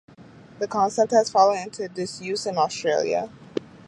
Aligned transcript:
The 0.57 0.67
concept 0.67 1.11
has 1.11 1.29
fallen 1.29 1.59
into 1.59 1.87
disuse 1.87 2.47
in 2.47 2.57
Australia. 2.57 3.29